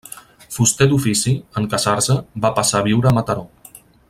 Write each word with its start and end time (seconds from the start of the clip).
Fuster 0.55 0.87
d'ofici, 0.93 1.35
en 1.61 1.69
casar-se 1.75 2.19
va 2.47 2.55
passar 2.61 2.81
a 2.81 2.89
viure 2.89 3.11
a 3.13 3.17
Mataró. 3.21 3.49